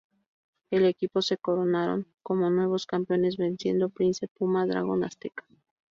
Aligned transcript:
El 0.71 0.85
equipo 0.85 1.21
se 1.21 1.37
coronaron 1.37 2.07
como 2.23 2.49
nuevos 2.49 2.87
campeones 2.87 3.37
venciendo 3.37 3.85
a 3.85 3.89
Prince 3.89 4.27
Puma, 4.29 4.65
Dragón 4.65 5.03
Azteca 5.03 5.45
Jr. 5.47 5.59